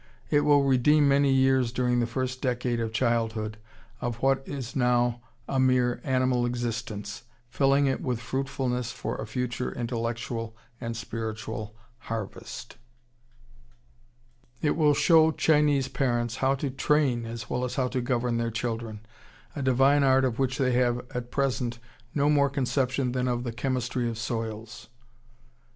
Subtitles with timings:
[0.31, 3.59] It will redeem many years during the first decade of childhood,
[3.99, 9.71] of what is now a mere animal existence, filling it with fruitfulness for a future
[9.71, 12.77] intellectual and spiritual harvest.
[14.59, 18.49] It will show Chinese parents how to train as well as how to govern their
[18.49, 19.05] children
[19.55, 21.77] a divine art of which they have at present
[22.15, 24.85] no more conception than of the chemistry of soils.
[24.87, 24.91] (Dr.